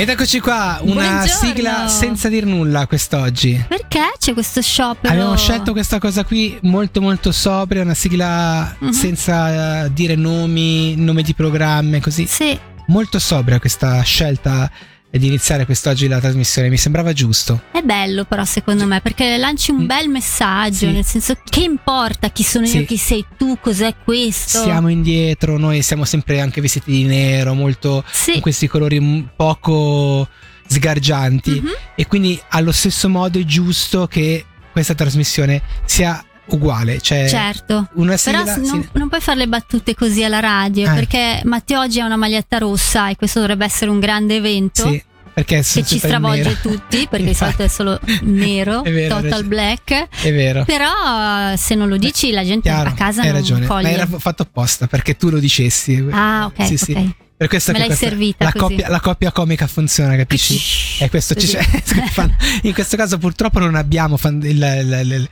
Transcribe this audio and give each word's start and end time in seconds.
Ed 0.00 0.08
eccoci 0.08 0.40
qua, 0.40 0.78
una 0.80 0.94
Buongiorno. 0.94 1.26
sigla 1.26 1.86
senza 1.88 2.30
dir 2.30 2.46
nulla 2.46 2.86
quest'oggi. 2.86 3.62
Perché 3.68 4.00
c'è 4.18 4.32
questo 4.32 4.62
sciopero? 4.62 5.12
Abbiamo 5.12 5.36
scelto 5.36 5.72
questa 5.72 5.98
cosa 5.98 6.24
qui 6.24 6.58
molto 6.62 7.02
molto 7.02 7.32
sobria, 7.32 7.82
una 7.82 7.92
sigla 7.92 8.74
Mhm. 8.78 8.90
senza 8.92 9.88
dire 9.88 10.14
nomi, 10.14 10.96
nome 10.96 11.20
di 11.22 11.34
programmi, 11.34 12.00
così. 12.00 12.24
Sì, 12.26 12.58
Molto 12.86 13.18
sobria 13.20 13.60
questa 13.60 14.00
scelta 14.02 14.68
di 15.18 15.26
iniziare 15.26 15.64
quest'oggi 15.64 16.06
la 16.06 16.20
trasmissione, 16.20 16.68
mi 16.68 16.76
sembrava 16.76 17.12
giusto. 17.12 17.62
è 17.72 17.82
bello 17.82 18.24
però 18.24 18.44
secondo 18.44 18.86
me 18.86 19.00
perché 19.00 19.36
lanci 19.38 19.70
un 19.72 19.82
Mm. 19.82 19.86
bel 19.86 20.08
messaggio, 20.08 20.86
Sì. 20.86 20.92
nel 20.92 21.04
senso 21.04 21.34
che 21.48 21.60
importa 21.60 22.28
chi 22.30 22.42
sono 22.44 22.64
Sì. 22.66 22.78
io, 22.78 22.84
chi 22.86 22.96
sei 22.96 23.24
tu, 23.36 23.58
cos'è 23.60 23.94
questo? 24.04 24.62
Siamo 24.62 24.88
indietro, 24.88 25.58
noi 25.58 25.82
siamo 25.82 26.04
sempre 26.04 26.40
anche 26.40 26.60
vestiti 26.60 26.92
di 26.92 27.04
nero, 27.04 27.54
molto 27.54 28.04
Sì. 28.10 28.32
con 28.32 28.40
questi 28.42 28.66
colori 28.68 29.28
poco 29.34 30.28
sgargianti 30.68 31.60
Mhm. 31.60 31.68
e 31.96 32.06
quindi 32.06 32.40
allo 32.50 32.72
stesso 32.72 33.08
modo 33.08 33.38
è 33.38 33.44
giusto 33.44 34.06
che 34.06 34.44
questa 34.72 34.94
trasmissione 34.94 35.60
sia 35.84 36.22
uguale, 36.56 37.00
cioè 37.00 37.28
Certo. 37.28 37.88
una 37.94 38.16
Però 38.22 38.38
sigla 38.38 38.54
s- 38.54 38.56
non, 38.70 38.88
non 38.92 39.08
puoi 39.08 39.20
fare 39.20 39.38
le 39.38 39.48
battute 39.48 39.94
così 39.94 40.22
alla 40.24 40.40
radio 40.40 40.90
Eh. 40.90 40.94
perché 40.94 41.40
Matteo 41.44 41.80
oggi 41.80 42.00
ha 42.00 42.06
una 42.06 42.16
maglietta 42.16 42.58
rossa 42.58 43.08
e 43.08 43.16
questo 43.16 43.40
dovrebbe 43.40 43.64
essere 43.64 43.90
un 43.90 43.98
grande 44.00 44.36
evento 44.36 44.88
Sì, 44.88 45.02
perché 45.32 45.62
che 45.62 45.84
ci 45.84 45.98
stravolge 45.98 46.58
tutti 46.60 47.06
perché 47.10 47.26
di 47.26 47.34
solito 47.34 47.62
è 47.62 47.68
solo 47.68 47.98
nero, 48.22 48.82
È 48.84 48.90
vero, 48.92 49.20
total 49.20 49.44
black. 49.44 50.08
È 50.22 50.32
vero. 50.32 50.64
Però 50.64 51.56
se 51.56 51.74
non 51.74 51.88
lo 51.88 51.96
dici 51.96 52.30
la 52.32 52.44
gente 52.44 52.68
Chiaro, 52.68 52.90
a 52.90 52.92
casa 52.92 53.20
hai 53.22 53.28
non 53.28 53.36
ragione, 53.36 53.66
coglie. 53.66 53.82
ma 53.82 53.90
era 53.90 54.06
fatto 54.06 54.42
apposta 54.42 54.86
perché 54.86 55.16
tu 55.16 55.30
lo 55.30 55.38
dicessi. 55.38 56.04
Ah, 56.10 56.46
ok, 56.46 56.64
Sì, 56.66 56.72
ok. 56.74 56.78
sì. 56.78 57.14
Per 57.40 57.48
questo 57.48 57.72
Me 57.72 57.78
che 57.78 57.86
l'hai 57.86 57.96
questa- 57.96 58.08
servita 58.10 58.44
la 58.44 58.52
così. 58.52 58.64
coppia, 58.64 58.88
la 58.90 59.00
coppia 59.00 59.32
comica 59.32 59.66
funziona, 59.66 60.14
capisci? 60.14 60.60
E 61.02 61.08
questo 61.08 61.34
ci 61.34 61.56
in 62.64 62.74
questo 62.74 62.98
caso 62.98 63.16
purtroppo 63.16 63.58
non 63.60 63.76
abbiamo 63.76 64.18
fan- 64.18 64.42
il- 64.42 64.56
il- 64.58 65.10
il- 65.10 65.28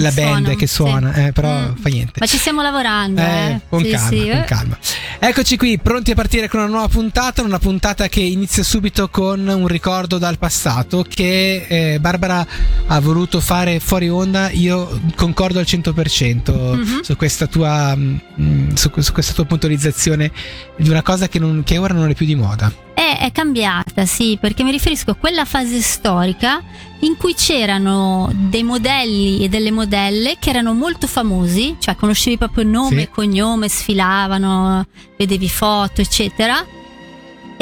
la 0.00 0.10
band 0.12 0.44
suono, 0.44 0.54
che 0.54 0.66
sì. 0.66 0.74
suona, 0.74 1.12
eh, 1.26 1.32
però 1.32 1.50
Mm. 1.68 1.74
fa 1.74 1.88
niente. 1.90 2.12
Ma 2.20 2.26
ci 2.26 2.38
stiamo 2.38 2.62
lavorando, 2.62 3.20
eh. 3.20 3.24
Eh, 3.50 3.60
con 3.68 3.84
Sì, 3.84 3.90
calma, 3.90 4.08
sì, 4.08 4.16
con 4.20 4.30
eh. 4.30 4.44
calma. 4.44 4.78
Eccoci 5.18 5.56
qui, 5.58 5.78
pronti 5.78 6.12
a 6.12 6.14
partire 6.14 6.48
con 6.48 6.60
una 6.60 6.68
nuova 6.70 6.88
puntata, 6.88 7.42
una 7.42 7.58
puntata 7.58 8.08
che 8.08 8.20
inizia 8.20 8.62
subito 8.62 9.10
con 9.10 9.46
un 9.46 9.66
ricordo 9.66 10.16
dal 10.16 10.38
passato 10.38 11.04
che 11.06 11.66
eh, 11.68 12.00
Barbara 12.00 12.46
ha 12.86 13.00
voluto 13.00 13.40
fare 13.40 13.78
fuori 13.80 14.08
onda. 14.08 14.48
Io 14.52 14.98
concordo 15.16 15.58
al 15.58 15.66
100% 15.66 16.74
Mhm. 16.76 17.00
su 17.02 17.14
questa 17.16 17.46
tua 17.46 17.94
mm, 17.94 18.72
su, 18.72 18.90
su 18.98 19.12
questa 19.12 19.34
tua 19.34 19.44
puntualizzazione 19.44 20.30
di 20.78 20.88
una 20.88 21.02
cosa 21.02 21.28
che, 21.28 21.38
non- 21.46 21.62
che 21.64 21.78
ora 21.78 21.94
non 21.94 22.08
è 22.10 22.14
più 22.14 22.26
di 22.26 22.34
moda. 22.34 22.72
È, 22.94 23.18
è 23.20 23.32
cambiata, 23.32 24.06
sì, 24.06 24.38
perché 24.40 24.62
mi 24.62 24.70
riferisco 24.70 25.10
a 25.10 25.14
quella 25.14 25.44
fase 25.44 25.80
storica 25.80 26.62
in 27.00 27.16
cui 27.16 27.34
c'erano 27.34 28.30
dei 28.32 28.62
modelli 28.62 29.42
e 29.44 29.48
delle 29.48 29.70
modelle 29.70 30.36
che 30.38 30.50
erano 30.50 30.72
molto 30.72 31.06
famosi, 31.06 31.76
cioè 31.78 31.96
conoscevi 31.96 32.38
proprio 32.38 32.64
nome 32.64 32.96
Sì. 32.96 33.02
e 33.02 33.08
cognome, 33.10 33.68
sfilavano, 33.68 34.86
vedevi 35.16 35.48
foto, 35.48 36.00
eccetera. 36.00 36.64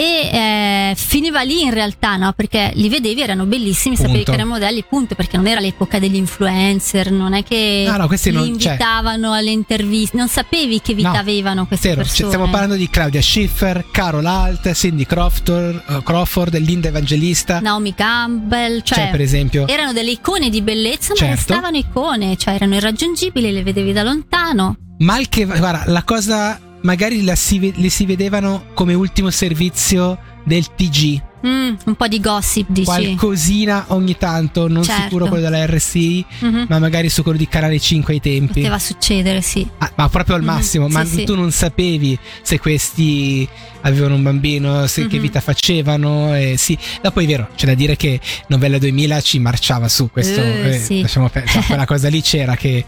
E 0.00 0.30
eh, 0.32 0.94
finiva 0.96 1.42
lì 1.42 1.62
in 1.62 1.74
realtà, 1.74 2.16
no? 2.16 2.32
Perché 2.32 2.70
li 2.74 2.88
vedevi, 2.88 3.20
erano 3.20 3.44
bellissimi, 3.44 3.96
sapevi 3.96 4.14
Punto. 4.18 4.30
che 4.30 4.36
erano 4.38 4.52
modelli, 4.54 4.82
punto, 4.88 5.14
perché 5.14 5.36
non 5.36 5.46
era 5.46 5.60
l'epoca 5.60 5.98
degli 5.98 6.14
influencer, 6.16 7.10
non 7.10 7.34
è 7.34 7.42
che 7.44 7.84
No, 7.86 7.96
no, 7.98 8.08
li 8.10 8.30
non- 8.32 8.58
cioè- 8.58 8.72
invitavano 8.72 9.32
alle 9.34 9.50
interviste, 9.50 10.16
non 10.16 10.28
sapevi 10.28 10.80
che 10.80 10.94
vita 10.94 11.10
No, 11.12 11.18
avevano 11.18 11.66
queste 11.66 11.88
Zero, 11.90 12.00
cioè, 12.00 12.08
persone. 12.10 12.28
stiamo 12.30 12.50
parlando 12.50 12.76
di 12.76 12.88
Claudia 12.88 13.20
Schiffer, 13.20 13.84
Carol 13.90 14.24
Alt, 14.24 14.72
Cindy 14.72 15.04
Crawford, 15.04 15.82
eh, 15.88 16.02
Crawford, 16.02 16.56
Linda 16.56 16.88
Evangelista. 16.88 17.60
Naomi 17.60 17.94
Campbell, 17.94 18.80
cioè, 18.82 18.98
Cioè, 19.00 19.10
per 19.10 19.20
esempio, 19.20 19.66
erano 19.66 19.92
delle 19.92 20.12
icone 20.12 20.48
di 20.48 20.62
bellezza, 20.62 21.10
ma 21.10 21.16
Certo. 21.16 21.34
restavano 21.34 21.76
icone, 21.76 22.36
cioè 22.38 22.54
erano 22.54 22.74
irraggiungibili, 22.76 23.52
le 23.52 23.62
vedevi 23.62 23.92
da 23.92 24.02
lontano. 24.02 24.76
mal 25.00 25.28
che 25.28 25.44
guarda, 25.44 25.82
la 25.86 26.02
cosa 26.04 26.58
magari 26.82 27.24
si, 27.36 27.72
le 27.76 27.88
si 27.90 28.06
vedevano 28.06 28.66
come 28.74 28.94
ultimo 28.94 29.30
servizio 29.30 30.18
del 30.44 30.66
TG, 30.74 31.22
Mm, 31.46 31.74
un 31.86 31.94
po' 31.94 32.06
di 32.06 32.20
gossip, 32.20 32.66
dici. 32.68 32.84
qualcosina 32.84 33.86
ogni 33.88 34.14
tanto, 34.18 34.68
non 34.68 34.82
Certo. 34.82 35.02
sicuro 35.04 35.26
quello 35.26 35.42
della 35.44 35.64
RSI, 35.64 36.22
Mhm. 36.40 36.66
ma 36.68 36.78
magari 36.78 37.08
su 37.08 37.22
quello 37.22 37.38
di 37.38 37.48
Canale 37.48 37.80
5 37.80 38.12
ai 38.12 38.20
tempi. 38.20 38.52
Poteva 38.60 38.78
succedere, 38.78 39.40
sì. 39.40 39.66
Ah, 39.78 39.90
ma 39.96 40.08
proprio 40.10 40.34
al 40.36 40.42
Mhm, 40.42 40.46
massimo, 40.46 40.88
ma 40.88 41.02
sì, 41.06 41.14
sì. 41.20 41.24
tu 41.24 41.34
non 41.34 41.50
sapevi 41.50 42.18
se 42.42 42.58
questi 42.58 43.48
avevano 43.80 44.16
un 44.16 44.22
bambino, 44.22 44.86
se 44.86 45.06
che 45.06 45.16
Mhm. 45.16 45.22
vita 45.22 45.40
facevano. 45.40 46.34
E 46.36 46.56
sì, 46.58 46.76
dopo 47.00 47.20
è 47.20 47.24
vero, 47.26 47.48
c'è 47.56 47.64
da 47.68 47.74
dire 47.74 47.96
che 47.96 48.20
Novella 48.48 48.76
2000 48.76 49.22
ci 49.22 49.38
marciava 49.38 49.88
su 49.88 50.10
questo. 50.10 50.40
Eh, 50.42 50.74
eh, 50.74 50.78
sì. 50.78 51.00
lasciamo 51.00 51.30
per- 51.30 51.48
cioè, 51.48 51.64
quella 51.64 51.86
cosa 51.86 52.08
lì 52.10 52.20
c'era 52.20 52.54
che 52.54 52.84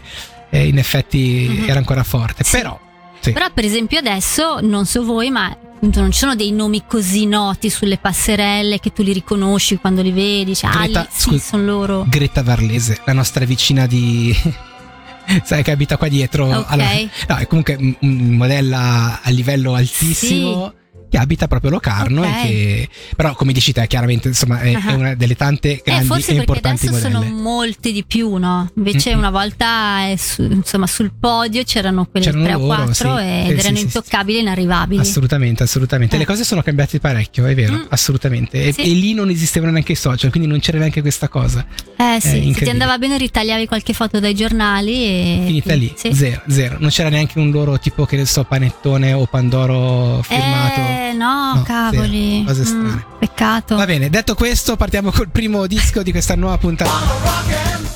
eh, 0.51 0.67
in 0.67 0.77
effetti 0.77 1.47
Mhm. 1.57 1.69
era 1.69 1.79
ancora 1.79 2.03
forte. 2.03 2.43
Sì. 2.43 2.57
Però, 2.57 2.79
sì. 3.23 3.31
Però, 3.31 3.47
per 3.53 3.63
esempio, 3.65 3.99
adesso 3.99 4.59
non 4.61 4.85
so 4.85 5.03
voi, 5.03 5.29
ma 5.29 5.45
appunto 5.47 6.01
non 6.01 6.11
ci 6.11 6.19
sono 6.19 6.35
dei 6.35 6.51
nomi 6.51 6.83
così 6.87 7.25
noti 7.25 7.69
sulle 7.69 7.97
passerelle 7.97 8.79
che 8.79 8.91
tu 8.91 9.01
li 9.03 9.13
riconosci 9.13 9.77
quando 9.77 10.01
li 10.01 10.11
vedi. 10.11 10.53
Ah, 10.61 10.83
Greta- 10.83 11.01
lì, 11.01 11.07
sì, 11.09 11.39
sono 11.39 11.63
loro. 11.63 12.05
Greta 12.07 12.43
Varlese, 12.43 12.99
la 13.05 13.13
nostra 13.13 13.45
vicina 13.45 13.85
di. 13.87 14.35
Sai 15.43 15.63
che 15.63 15.71
abita 15.71 15.95
qua 15.97 16.09
dietro. 16.09 16.47
Ok. 16.47 16.65
alla- 16.67 16.89
no, 17.29 17.35
è 17.37 17.47
comunque 17.47 17.75
un- 17.75 17.95
modella 18.35 19.21
a 19.23 19.29
livello 19.29 19.73
altissimo. 19.73 20.73
Che 21.13 21.19
abita 21.19 21.47
proprio 21.47 21.69
Locarno. 21.69 22.21
Ok. 22.21 22.27
E 22.27 22.41
che, 22.41 22.89
però, 23.15 23.35
come 23.35 23.53
dici 23.53 23.71
te, 23.71 23.85
chiaramente, 23.85 24.29
insomma, 24.29 24.61
è, 24.61 24.73
Ah. 24.73 24.87
è 24.87 24.93
una 24.93 25.13
delle 25.13 25.35
tante 25.35 25.73
Eh, 25.73 25.81
grandi 25.85 26.07
forse 26.07 26.21
e 26.21 26.25
perché 26.37 26.39
importanti 26.39 26.87
adesso 26.87 27.07
modelle. 27.07 27.25
sono 27.27 27.39
molti 27.41 27.91
di 27.91 28.03
più, 28.03 28.35
no? 28.37 28.71
Invece 28.77 29.09
Mm-mm. 29.11 29.19
una 29.19 29.29
volta 29.29 30.09
eh, 30.09 30.17
su- 30.17 30.41
insomma, 30.41 30.87
sul 30.87 31.11
podio 31.19 31.61
c'erano 31.63 32.05
quelle 32.05 32.25
C'erano 32.25 32.43
3 32.45 32.53
o 32.55 32.57
loro, 32.57 32.73
4 32.85 32.93
sì. 32.93 33.03
ed 33.05 33.45
Sì, 33.45 33.51
erano 33.51 33.61
sì, 33.61 33.75
sì, 33.75 33.81
intoccabili 33.83 34.37
e 34.39 34.41
inarrivabili. 34.41 35.01
Assolutamente, 35.01 35.61
assolutamente. 35.61 36.15
Eh. 36.15 36.17
Le 36.17 36.25
cose 36.25 36.43
sono 36.43 36.63
cambiate 36.63 36.99
parecchio, 36.99 37.45
è 37.45 37.53
vero, 37.53 37.73
Mm. 37.73 37.81
assolutamente. 37.89 38.63
E, 38.65 38.73
Sì. 38.73 38.81
e 38.81 38.87
lì 38.95 39.13
non 39.13 39.29
esistevano 39.29 39.71
neanche 39.71 39.91
i 39.91 39.95
social, 39.95 40.31
quindi 40.31 40.49
non 40.49 40.59
c'era 40.61 40.79
neanche 40.79 41.01
questa 41.01 41.27
cosa. 41.27 41.63
Eh 41.95 42.17
sì, 42.21 42.51
se 42.57 42.63
ti 42.63 42.69
andava 42.71 42.97
bene 42.97 43.19
ritagliavi 43.19 43.67
qualche 43.67 43.93
foto 43.93 44.19
dai 44.19 44.33
giornali 44.33 45.03
e... 45.05 45.43
Finita 45.45 45.75
lì, 45.75 45.93
Sì. 45.95 46.11
zero, 46.11 46.41
zero. 46.47 46.77
Non 46.79 46.89
c'era 46.89 47.09
neanche 47.09 47.37
un 47.37 47.51
loro 47.51 47.77
tipo, 47.77 48.05
che 48.07 48.17
ne 48.17 48.25
so, 48.25 48.43
panettone 48.45 49.13
o 49.13 49.27
Pandoro 49.27 50.23
firmato. 50.23 51.02
Eh 51.03 51.11
no, 51.13 51.53
No, 51.55 51.63
cavoli. 51.63 52.43
zero. 52.45 52.57
Cose 52.57 52.61
Mm, 52.61 52.65
strane. 52.85 53.05
peccato. 53.19 53.75
Va 53.75 53.85
bene, 53.85 54.09
detto 54.09 54.35
questo, 54.35 54.75
partiamo 54.77 55.11
col 55.11 55.29
primo 55.29 55.67
disco 55.67 56.01
di 56.01 56.11
questa 56.11 56.35
nuova 56.35 56.57
puntata. 56.57 56.91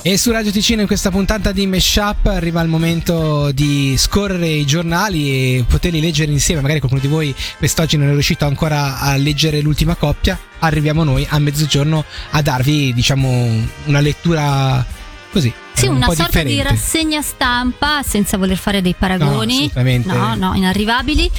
E 0.01 0.17
su 0.17 0.31
Radio 0.31 0.51
Ticino 0.51 0.81
in 0.81 0.87
questa 0.87 1.09
puntata 1.09 1.51
di 1.51 1.65
Meshup 1.67 2.25
arriva 2.27 2.61
il 2.61 2.67
momento 2.69 3.51
di 3.51 3.95
scorrere 3.97 4.47
i 4.47 4.65
giornali 4.65 5.29
e 5.57 5.65
poterli 5.67 5.99
leggere 6.01 6.31
insieme. 6.31 6.61
Magari 6.61 6.79
qualcuno 6.79 7.01
di 7.01 7.07
voi 7.09 7.35
quest'oggi 7.57 7.97
non 7.97 8.07
è 8.09 8.11
riuscito 8.11 8.45
ancora 8.45 8.99
a 8.99 9.15
leggere 9.17 9.59
l'ultima 9.61 9.95
coppia. 9.95 10.37
Arriviamo 10.59 11.03
noi 11.03 11.25
a 11.29 11.39
mezzogiorno 11.39 12.03
a 12.31 12.41
darvi, 12.41 12.93
diciamo, 12.93 13.49
una 13.85 13.99
lettura 13.99 14.85
così. 15.31 15.51
Sì, 15.73 15.85
un 15.87 15.97
una 15.97 16.07
sorta 16.07 16.41
di 16.41 16.49
differente. 16.55 16.63
rassegna 16.73 17.21
stampa 17.21 18.01
senza 18.01 18.37
voler 18.37 18.57
fare 18.57 18.81
dei 18.81 18.95
paragoni. 18.97 19.53
No, 19.53 19.59
assolutamente. 19.65 20.07
No, 20.11 20.35
no, 20.35 20.53
inarrivabili. 20.55 21.29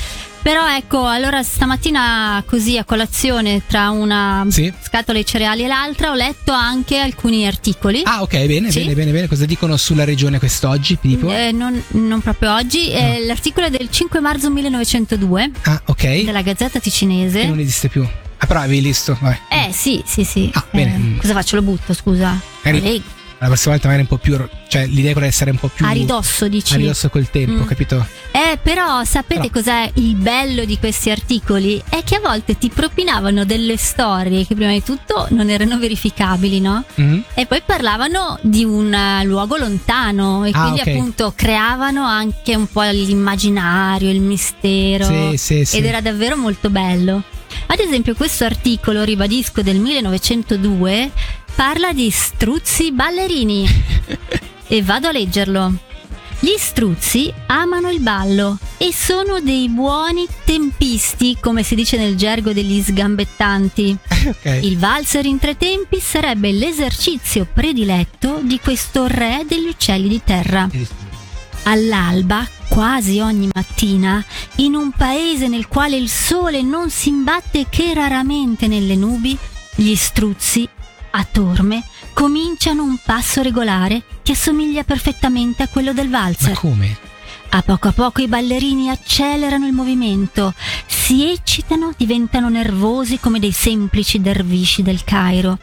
Però 0.40 0.66
ecco, 0.74 1.06
allora 1.06 1.42
stamattina 1.42 2.42
così 2.46 2.78
a 2.78 2.84
colazione 2.84 3.62
tra 3.66 3.90
una 3.90 4.46
Sì. 4.48 4.72
scatola 4.80 5.18
di 5.18 5.26
cereali 5.26 5.64
e 5.64 5.66
l'altra 5.66 6.10
ho 6.10 6.14
letto 6.14 6.52
anche 6.52 6.98
alcuni 6.98 7.46
articoli. 7.46 8.00
Ah, 8.04 8.22
ok, 8.22 8.46
bene, 8.46 8.70
Sì. 8.70 8.80
bene, 8.80 8.94
bene, 8.94 9.10
bene. 9.12 9.26
Cosa 9.28 9.44
dicono 9.44 9.76
sulla 9.76 10.04
regione 10.04 10.38
quest'oggi? 10.38 10.96
Eh, 11.02 11.52
non, 11.52 11.82
non 11.88 12.20
proprio 12.20 12.54
oggi, 12.54 12.90
eh, 12.90 13.24
l'articolo 13.26 13.66
è 13.66 13.70
del 13.70 13.90
5 13.90 14.20
marzo 14.20 14.50
1902 14.50 15.50
Ah, 15.64 15.82
ok. 15.86 16.24
della 16.24 16.40
Gazzetta 16.42 16.78
Che 16.78 16.80
Ticinese. 16.80 17.44
non 17.46 17.58
esiste 17.58 17.88
più. 17.88 18.06
Ah, 18.40 18.46
però 18.46 18.60
avevi 18.60 18.80
visto. 18.80 19.18
Vabbè. 19.20 19.38
Eh 19.50 19.72
sì, 19.72 20.02
sì, 20.06 20.24
sì. 20.24 20.48
Ah, 20.54 20.64
bene. 20.70 21.16
Eh, 21.16 21.20
cosa 21.20 21.32
faccio? 21.34 21.56
Lo 21.56 21.62
butto, 21.62 21.92
scusa. 21.92 22.40
Leggo. 22.62 23.16
La 23.40 23.46
prossima 23.46 23.74
volta 23.74 23.86
magari 23.88 24.02
un 24.02 24.08
po' 24.08 24.18
più. 24.18 24.36
Cioè, 24.66 24.86
l'idea 24.86 25.14
è 25.14 25.22
essere 25.24 25.52
un 25.52 25.58
po' 25.58 25.68
più. 25.68 25.86
A 25.86 25.90
ridosso, 25.90 26.48
dici? 26.48 26.74
a 26.74 26.76
ridosso 26.76 27.08
col 27.08 27.30
tempo, 27.30 27.62
Mm. 27.62 27.66
capito? 27.66 28.04
Eh, 28.32 28.58
però 28.60 29.04
sapete 29.04 29.48
Però- 29.48 29.52
cos'è 29.52 29.90
il 29.94 30.14
bello 30.16 30.64
di 30.64 30.76
questi 30.78 31.10
articoli? 31.10 31.80
È 31.88 32.02
che 32.02 32.16
a 32.16 32.20
volte 32.20 32.58
ti 32.58 32.68
propinavano 32.68 33.44
delle 33.44 33.76
storie 33.76 34.44
che 34.44 34.54
prima 34.56 34.72
di 34.72 34.82
tutto 34.82 35.26
non 35.30 35.50
erano 35.50 35.78
verificabili, 35.78 36.60
no? 36.60 36.84
Mhm. 36.96 37.22
E 37.34 37.46
poi 37.46 37.62
parlavano 37.64 38.38
di 38.42 38.64
un 38.64 38.92
eh, 38.92 39.24
luogo 39.24 39.56
lontano 39.56 40.44
e 40.44 40.50
Ah, 40.52 40.60
quindi 40.62 40.80
ok. 40.80 40.86
appunto 40.88 41.32
creavano 41.36 42.04
anche 42.04 42.56
un 42.56 42.66
po' 42.66 42.82
l'immaginario, 42.82 44.10
il 44.10 44.20
mistero. 44.20 45.04
Sì, 45.04 45.36
sì, 45.36 45.64
sì. 45.64 45.76
Ed 45.76 45.84
era 45.84 46.00
davvero 46.00 46.36
molto 46.36 46.70
bello. 46.70 47.22
Ad 47.66 47.78
esempio, 47.78 48.14
questo 48.14 48.44
articolo, 48.44 49.04
ribadisco, 49.04 49.62
del 49.62 49.78
1902, 49.78 51.10
parla 51.58 51.92
di 51.92 52.08
struzzi 52.08 52.92
ballerini. 52.92 53.66
e 54.68 54.80
vado 54.80 55.08
a 55.08 55.10
leggerlo. 55.10 55.74
Gli 56.38 56.54
struzzi 56.56 57.34
amano 57.46 57.90
il 57.90 57.98
ballo 57.98 58.56
e 58.76 58.92
sono 58.92 59.40
dei 59.40 59.68
buoni 59.68 60.24
tempisti, 60.44 61.36
come 61.40 61.64
si 61.64 61.74
dice 61.74 61.96
nel 61.96 62.14
gergo 62.14 62.52
degli 62.52 62.80
sgambettanti. 62.80 63.96
ok. 64.06 64.60
Il 64.62 64.78
valzer 64.78 65.26
in 65.26 65.40
tre 65.40 65.56
tempi 65.56 65.98
sarebbe 65.98 66.52
l'esercizio 66.52 67.44
prediletto 67.52 68.38
di 68.40 68.60
questo 68.60 69.08
re 69.08 69.44
degli 69.44 69.66
uccelli 69.66 70.06
di 70.06 70.20
terra. 70.22 70.70
All'alba, 71.64 72.46
quasi 72.68 73.18
ogni 73.18 73.48
mattina, 73.52 74.24
in 74.58 74.76
un 74.76 74.92
paese 74.92 75.48
nel 75.48 75.66
quale 75.66 75.96
il 75.96 76.08
sole 76.08 76.62
non 76.62 76.88
si 76.88 77.08
imbatte 77.08 77.66
che 77.68 77.94
raramente 77.94 78.68
nelle 78.68 78.94
nubi, 78.94 79.36
gli 79.74 79.96
struzzi, 79.96 80.68
a 81.10 81.24
torme, 81.24 81.84
cominciano 82.12 82.82
un 82.82 82.98
passo 83.04 83.42
regolare 83.42 84.02
che 84.22 84.32
assomiglia 84.32 84.84
perfettamente 84.84 85.62
a 85.62 85.68
quello 85.68 85.92
del 85.92 86.08
Ma 86.08 86.22
valzer. 86.22 86.54
come? 86.54 86.96
A 87.50 87.62
poco 87.62 87.88
a 87.88 87.92
poco 87.92 88.20
i 88.20 88.28
ballerini 88.28 88.90
accelerano 88.90 89.66
il 89.66 89.72
movimento, 89.72 90.52
si 90.86 91.30
eccitano, 91.30 91.92
diventano 91.96 92.50
nervosi 92.50 93.18
come 93.18 93.38
dei 93.38 93.52
semplici 93.52 94.20
dervisci 94.20 94.82
del 94.82 95.02
Cairo. 95.02 95.58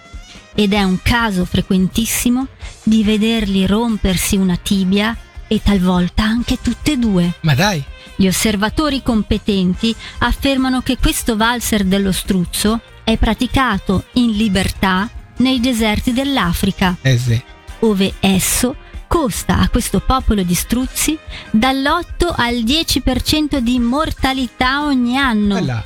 Ed 0.56 0.74
è 0.74 0.82
un 0.82 1.00
caso 1.04 1.46
frequentissimo 1.46 2.48
di 2.82 3.04
vederli 3.04 3.68
rompersi 3.68 4.36
una 4.36 4.56
tibia 4.56 5.16
e 5.48 5.62
talvolta 5.62 6.24
anche 6.24 6.58
tutte 6.62 6.94
e 6.94 6.98
due. 6.98 7.36
Ma 7.42 7.54
dai. 7.54 7.84
Gli 8.16 8.28
osservatori 8.28 9.04
competenti 9.04 9.94
affermano 10.20 10.82
che 10.82 10.98
questo 10.98 11.36
valzer 11.36 11.84
dello 11.84 12.12
struzzo 12.12 12.80
è 13.04 13.18
praticato 13.18 14.06
in 14.14 14.32
libertà 14.32 15.08
nei 15.38 15.60
deserti 15.60 16.14
dell'Africa, 16.14 16.96
Eh 17.02 17.18
sì. 17.18 17.42
ove 17.80 18.14
esso 18.20 18.76
costa 19.08 19.60
a 19.60 19.70
questo 19.70 20.00
popolo 20.00 20.42
di 20.44 20.54
struzzi 20.54 21.18
dall'8 21.52 22.34
al 22.36 22.56
10% 22.56 23.58
di 23.58 23.80
mortalità 23.80 24.84
ogni 24.86 25.18
anno. 25.18 25.56
Quella. 25.58 25.84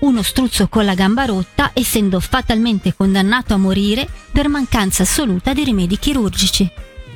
Uno 0.00 0.22
struzzo 0.22 0.66
con 0.68 0.84
la 0.84 0.94
gamba 0.94 1.26
rotta 1.26 1.70
essendo 1.74 2.18
fatalmente 2.18 2.92
condannato 2.94 3.54
a 3.54 3.56
morire 3.58 4.08
per 4.32 4.48
mancanza 4.48 5.04
assoluta 5.04 5.52
di 5.52 5.62
rimedi 5.62 5.96
chirurgici. 5.98 6.68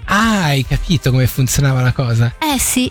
Ah, 0.05 0.45
hai 0.45 0.65
capito 0.65 1.11
come 1.11 1.27
funzionava 1.27 1.81
la 1.81 1.93
cosa? 1.93 2.35
Eh 2.39 2.59
sì. 2.61 2.91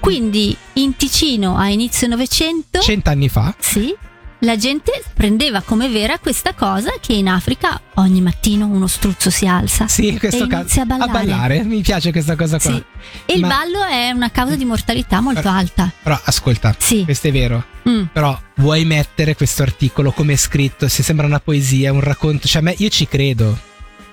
Quindi 0.00 0.56
in 0.74 0.96
Ticino 0.96 1.56
a 1.58 1.68
inizio 1.68 2.06
Novecento, 2.06 2.78
Cent'anni 2.80 3.28
fa. 3.28 3.54
sì, 3.58 3.94
la 4.40 4.56
gente 4.56 5.02
prendeva 5.14 5.60
come 5.62 5.88
vera 5.88 6.18
questa 6.18 6.54
cosa 6.54 6.92
che 7.00 7.12
in 7.12 7.28
Africa 7.28 7.80
ogni 7.94 8.20
mattino 8.20 8.66
uno 8.66 8.86
struzzo 8.86 9.30
si 9.30 9.46
alza. 9.46 9.88
Sì, 9.88 10.08
in 10.08 10.18
questo 10.18 10.44
E 10.44 10.46
caso. 10.46 10.62
inizia 10.62 10.82
a 10.82 11.06
ballare. 11.08 11.64
Mi 11.64 11.80
piace 11.80 12.12
questa 12.12 12.36
cosa 12.36 12.58
qua. 12.58 12.70
Sì. 12.72 12.82
E 13.26 13.34
il 13.34 13.40
Ma- 13.40 13.48
ballo 13.48 13.84
è 13.84 14.10
una 14.10 14.30
causa 14.30 14.54
di 14.56 14.64
mortalità 14.64 15.20
molto 15.20 15.40
Però- 15.42 15.54
alta. 15.54 15.92
Però 16.02 16.20
ascolta, 16.24 16.74
Sì. 16.78 17.04
questo 17.04 17.28
è 17.28 17.32
vero. 17.32 17.64
Mm. 17.88 18.04
Però 18.12 18.38
vuoi 18.56 18.84
mettere 18.84 19.34
questo 19.34 19.62
articolo 19.62 20.12
come 20.12 20.34
è 20.34 20.36
scritto? 20.36 20.88
Se 20.88 21.02
sembra 21.02 21.26
una 21.26 21.40
poesia, 21.40 21.92
un 21.92 22.00
racconto. 22.00 22.46
Cioè, 22.46 22.60
a 22.60 22.64
me, 22.64 22.74
io 22.78 22.88
ci 22.90 23.08
credo. 23.08 23.58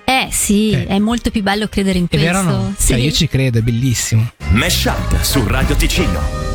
Eh 0.04 0.28
sì, 0.30 0.70
Ok. 0.72 0.86
è 0.86 0.98
molto 0.98 1.30
più 1.30 1.42
bello 1.42 1.66
credere 1.68 1.98
in 1.98 2.04
È 2.04 2.08
questo. 2.08 2.26
vero 2.26 2.38
o 2.38 2.42
no? 2.42 2.74
Sì. 2.76 2.88
Cioè, 2.92 2.98
io 2.98 3.10
ci 3.12 3.28
credo, 3.28 3.58
è 3.58 3.62
bellissimo. 3.62 4.30
Mesh 4.50 4.84
Up 4.84 5.20
su 5.22 5.44
Radio 5.46 5.74
Ticino. 5.76 6.45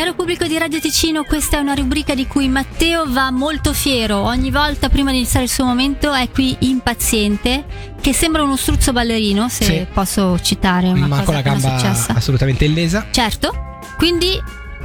Caro 0.00 0.14
pubblico 0.14 0.46
di 0.46 0.56
Radio 0.56 0.80
Ticino, 0.80 1.24
questa 1.24 1.58
è 1.58 1.60
una 1.60 1.74
rubrica 1.74 2.14
di 2.14 2.26
cui 2.26 2.48
Matteo 2.48 3.04
va 3.06 3.30
molto 3.30 3.74
fiero. 3.74 4.16
Ogni 4.20 4.50
volta 4.50 4.88
prima 4.88 5.10
di 5.10 5.18
iniziare 5.18 5.44
il 5.44 5.50
suo 5.50 5.66
momento 5.66 6.14
è 6.14 6.30
qui 6.30 6.56
impaziente, 6.60 7.66
che 8.00 8.14
sembra 8.14 8.42
uno 8.42 8.56
struzzo 8.56 8.92
ballerino, 8.92 9.50
se 9.50 9.64
Sì. 9.64 9.86
posso 9.92 10.40
citare 10.40 10.88
una 10.88 11.06
Ma 11.06 11.20
con 11.22 11.34
la 11.34 11.42
gamba 11.42 11.74
assolutamente 12.14 12.64
illesa. 12.64 13.08
Certo. 13.10 13.52
Quindi 13.98 14.40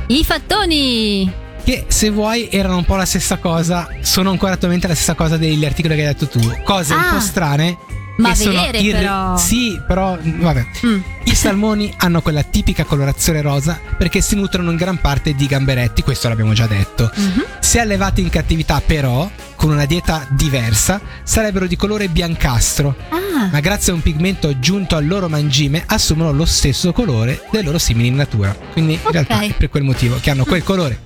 i 0.08 0.26
fattoni. 0.26 1.32
Che 1.64 1.86
se 1.88 2.10
vuoi 2.10 2.50
erano 2.52 2.76
un 2.76 2.84
po' 2.84 2.98
la 2.98 3.06
stessa 3.06 3.38
cosa. 3.38 3.88
Sono 4.02 4.32
ancora 4.32 4.56
attualmente 4.56 4.86
la 4.90 4.96
stessa 4.96 5.14
cosa 5.14 5.38
degli 5.38 5.64
articoli 5.64 5.96
che 5.96 6.06
hai 6.08 6.14
detto 6.14 6.28
tu. 6.28 6.42
Cose 6.66 6.94
un 6.94 7.00
Ah. 7.00 7.14
po' 7.14 7.20
strane. 7.22 7.78
Ma 8.18 8.34
vere, 8.34 8.78
irre- 8.80 9.00
però. 9.00 9.38
Sì, 9.38 9.80
però. 9.86 10.18
Vabbè. 10.22 10.66
Mm. 10.86 11.00
I 11.26 11.36
salmoni 11.36 11.94
hanno 11.98 12.22
quella 12.22 12.44
tipica 12.44 12.84
colorazione 12.84 13.42
rosa 13.42 13.80
perché 13.98 14.22
si 14.22 14.36
nutrono 14.36 14.72
in 14.72 14.78
gran 14.78 15.00
parte 15.02 15.34
di 15.34 15.48
gamberetti, 15.48 16.02
questo 16.04 16.30
l'abbiamo 16.30 16.54
già 16.54 16.68
detto. 16.68 17.12
Mhm. 17.14 17.46
Se 17.60 17.80
allevati 17.80 18.22
in 18.22 18.30
cattività, 18.30 18.82
però, 18.86 19.30
con 19.56 19.72
una 19.72 19.86
dieta 19.86 20.26
diversa, 20.30 21.02
sarebbero 21.24 21.66
di 21.68 21.76
colore 21.76 22.08
biancastro, 22.08 22.96
Ah, 23.10 23.50
ma 23.52 23.60
grazie 23.60 23.92
a 23.92 23.96
un 23.96 24.02
pigmento 24.02 24.48
aggiunto 24.48 24.96
al 24.96 25.06
loro 25.08 25.28
mangime 25.28 25.84
assumono 25.86 26.32
lo 26.32 26.46
stesso 26.46 26.94
colore 26.94 27.44
dei 27.52 27.64
loro 27.64 27.78
simili 27.80 28.08
in 28.08 28.16
natura. 28.16 28.56
Quindi 28.72 28.94
in 28.94 29.00
Ok. 29.04 29.12
realtà 29.12 29.42
è 29.42 29.54
per 29.54 29.70
quel 29.70 29.84
motivo 29.84 30.18
che 30.22 30.30
hanno 30.30 30.46
quel 30.46 30.64
colore. 30.64 31.00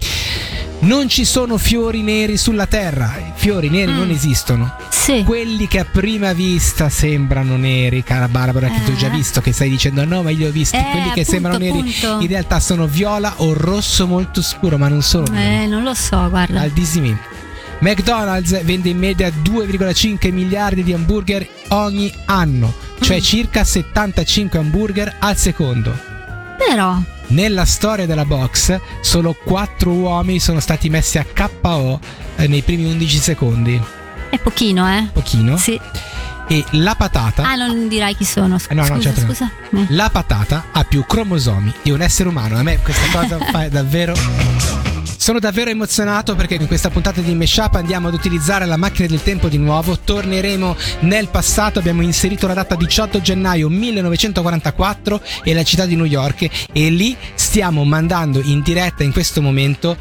Non 0.81 1.09
ci 1.09 1.25
sono 1.25 1.57
fiori 1.57 2.01
neri 2.01 2.37
sulla 2.37 2.65
terra, 2.65 3.13
i 3.17 3.31
fiori 3.35 3.69
neri 3.69 3.91
Mm. 3.91 3.95
non 3.97 4.09
esistono. 4.11 4.73
sì. 4.89 5.23
Quelli 5.25 5.67
che 5.67 5.79
a 5.79 5.85
prima 5.85 6.33
vista 6.33 6.87
sembrano 6.89 7.57
neri, 7.57 8.03
cara 8.03 8.27
Barbara, 8.27 8.67
che 8.69 8.83
tu 8.85 8.91
hai 8.91 8.97
già 8.97 9.07
Eh. 9.07 9.15
visto, 9.15 9.41
che 9.41 9.51
stai 9.51 9.69
dicendo 9.69 10.05
no, 10.05 10.21
ma 10.21 10.29
io 10.29 10.37
li 10.37 10.45
ho 10.45 10.51
visti, 10.51 10.77
Eh, 10.77 10.81
quelli 10.91 11.03
che 11.11 11.21
appunto, 11.21 11.31
sembrano 11.31 11.57
neri 11.57 11.79
appunto. 11.79 12.19
in 12.21 12.27
realtà 12.27 12.59
sono 12.59 12.85
viola 12.87 13.33
o 13.37 13.53
rosso 13.53 14.05
molto 14.07 14.41
scuro, 14.43 14.77
ma 14.77 14.87
non 14.87 15.01
sono 15.01 15.25
neri. 15.31 15.63
Eh, 15.63 15.67
non 15.67 15.83
lo 15.83 15.93
so, 15.95 16.29
guarda. 16.29 16.61
Al 16.61 16.69
Disney. 16.69 17.17
McDonald's 17.79 18.63
vende 18.63 18.89
in 18.89 18.97
media 18.99 19.29
2,5 19.31 20.31
miliardi 20.31 20.83
di 20.83 20.93
hamburger 20.93 21.45
ogni 21.69 22.13
anno, 22.25 22.73
cioè 23.01 23.17
Mm. 23.17 23.21
circa 23.21 23.63
75 23.63 24.59
hamburger 24.59 25.15
al 25.19 25.35
secondo. 25.37 25.97
Però, 26.57 27.01
Nella 27.29 27.65
storia 27.65 28.05
della 28.07 28.25
box, 28.25 28.79
solo 29.01 29.35
4 29.43 29.91
uomini 29.91 30.39
sono 30.39 30.59
stati 30.59 30.89
messi 30.89 31.17
a 31.19 31.25
KO 31.25 31.99
eh, 32.35 32.47
nei 32.47 32.61
primi 32.63 32.85
11 32.85 33.17
secondi. 33.19 33.79
è 34.29 34.37
pochino, 34.39 34.87
eh? 34.91 35.07
Pochino. 35.13 35.55
Sì. 35.57 35.79
E 36.47 36.65
la 36.71 36.95
patata. 36.95 37.43
Ah, 37.47 37.53
non 37.53 37.87
dirai 37.87 38.15
chi 38.15 38.25
sono. 38.25 38.57
Scusa, 38.57 38.71
Eh, 38.71 38.73
no, 38.73 38.87
no, 38.87 38.99
certo 38.99 39.21
scusa. 39.21 39.51
Eh. 39.71 39.85
La 39.89 40.09
patata 40.09 40.65
ha 40.71 40.83
più 40.83 41.05
cromosomi 41.05 41.71
di 41.83 41.91
un 41.91 42.01
essere 42.01 42.29
umano. 42.29 42.57
A 42.57 42.63
me 42.63 42.79
questa 42.79 43.05
cosa 43.11 43.37
fa 43.51 43.69
davvero. 43.69 44.15
Sono 45.29 45.41
davvero 45.41 45.69
emozionato 45.69 46.33
perché 46.33 46.55
in 46.55 46.65
questa 46.65 46.89
puntata 46.89 47.21
di 47.21 47.35
Meshup 47.35 47.75
andiamo 47.75 48.07
ad 48.07 48.15
utilizzare 48.15 48.65
la 48.65 48.77
macchina 48.77 49.07
del 49.07 49.21
tempo 49.21 49.47
di 49.47 49.59
nuovo. 49.59 49.99
Torneremo 49.99 50.75
nel 51.01 51.27
passato. 51.27 51.77
Abbiamo 51.77 52.01
inserito 52.01 52.47
la 52.47 52.55
data 52.55 52.73
18 52.73 53.21
gennaio 53.21 53.69
1944 53.69 55.21
e 55.43 55.53
la 55.53 55.61
città 55.61 55.85
di 55.85 55.95
New 55.95 56.05
York. 56.05 56.49
E 56.73 56.89
lì 56.89 57.15
stiamo 57.35 57.83
mandando 57.83 58.41
in 58.41 58.63
diretta 58.63 59.03
in 59.03 59.11
questo 59.11 59.39
momento 59.39 59.95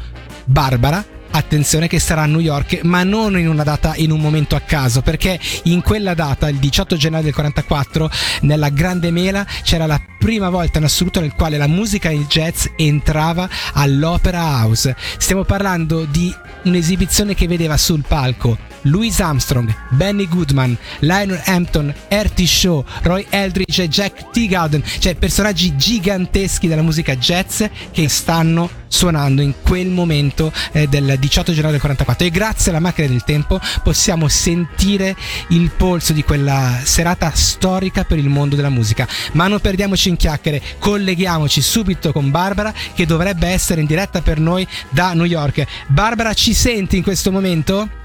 Barbara. 0.45 1.18
Attenzione 1.31 1.87
che 1.87 1.99
sarà 1.99 2.23
a 2.23 2.25
New 2.25 2.39
York, 2.39 2.81
ma 2.83 3.03
non 3.03 3.37
in 3.37 3.47
una 3.47 3.63
data 3.63 3.93
in 3.95 4.11
un 4.11 4.19
momento 4.19 4.55
a 4.55 4.61
caso, 4.61 5.01
perché 5.01 5.39
in 5.63 5.81
quella 5.81 6.13
data, 6.13 6.49
il 6.49 6.57
18 6.57 6.97
gennaio 6.97 7.23
del 7.23 7.33
44, 7.33 8.09
nella 8.41 8.69
Grande 8.69 9.11
Mela 9.11 9.45
c'era 9.63 9.85
la 9.85 10.01
prima 10.17 10.49
volta 10.49 10.79
in 10.79 10.85
assoluto 10.85 11.19
nel 11.19 11.33
quale 11.33 11.57
la 11.57 11.67
musica 11.67 12.09
e 12.09 12.15
il 12.15 12.25
jazz 12.25 12.65
entrava 12.75 13.47
all'Opera 13.73 14.41
House. 14.41 14.95
Stiamo 15.17 15.43
parlando 15.43 16.05
di 16.05 16.33
un'esibizione 16.63 17.35
che 17.35 17.47
vedeva 17.47 17.77
sul 17.77 18.03
palco 18.07 18.68
Louis 18.83 19.19
Armstrong, 19.19 19.73
Benny 19.89 20.27
Goodman, 20.27 20.77
Lionel 20.99 21.41
Hampton, 21.45 21.93
Ertie 22.07 22.47
Shaw, 22.47 22.83
Roy 23.01 23.25
Eldridge 23.29 23.83
e 23.83 23.87
Jack 23.87 24.31
Teagarden, 24.31 24.83
cioè 24.99 25.15
personaggi 25.15 25.75
giganteschi 25.75 26.67
della 26.67 26.81
musica 26.81 27.15
jazz 27.15 27.63
che 27.91 28.07
stanno 28.07 28.79
suonando 28.89 29.41
in 29.41 29.53
quel 29.61 29.87
momento 29.87 30.51
eh, 30.71 30.87
del 30.87 31.15
18 31.17 31.51
gennaio 31.53 31.71
del 31.71 31.79
44 31.79 32.25
e 32.25 32.29
grazie 32.29 32.71
alla 32.71 32.79
macchina 32.79 33.07
del 33.07 33.23
tempo 33.23 33.59
possiamo 33.83 34.27
sentire 34.27 35.15
il 35.49 35.69
polso 35.69 36.11
di 36.11 36.23
quella 36.23 36.79
serata 36.83 37.31
storica 37.33 38.03
per 38.03 38.17
il 38.17 38.29
mondo 38.29 38.55
della 38.55 38.69
musica. 38.69 39.07
Ma 39.33 39.47
non 39.47 39.59
perdiamoci 39.59 40.09
in 40.09 40.17
chiacchiere 40.17 40.61
colleghiamoci 40.79 41.61
subito 41.61 42.11
con 42.11 42.31
Barbara 42.31 42.73
che 42.93 43.05
dovrebbe 43.05 43.47
essere 43.47 43.81
in 43.81 43.87
diretta 43.87 44.21
per 44.21 44.39
noi 44.39 44.67
da 44.89 45.13
New 45.13 45.25
York. 45.25 45.65
Barbara 45.87 46.33
ci 46.33 46.53
senti 46.53 46.97
in 46.97 47.03
questo 47.03 47.31
momento? 47.31 47.98